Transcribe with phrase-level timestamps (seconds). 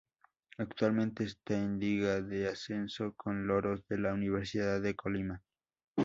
[0.57, 5.43] Actualmente esta en Liga de Ascenso con Loros de la Universidad de Colima.